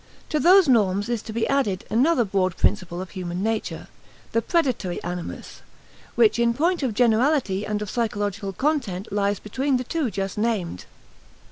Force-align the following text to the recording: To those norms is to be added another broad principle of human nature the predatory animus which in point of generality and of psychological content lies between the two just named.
To 0.29 0.39
those 0.39 0.67
norms 0.67 1.09
is 1.09 1.21
to 1.21 1.31
be 1.31 1.47
added 1.47 1.85
another 1.91 2.25
broad 2.25 2.57
principle 2.57 3.01
of 3.03 3.11
human 3.11 3.43
nature 3.43 3.87
the 4.31 4.41
predatory 4.41 4.97
animus 5.03 5.61
which 6.15 6.39
in 6.39 6.55
point 6.55 6.81
of 6.81 6.95
generality 6.95 7.67
and 7.67 7.83
of 7.83 7.89
psychological 7.91 8.51
content 8.51 9.13
lies 9.13 9.39
between 9.39 9.77
the 9.77 9.83
two 9.83 10.09
just 10.09 10.39
named. 10.39 10.85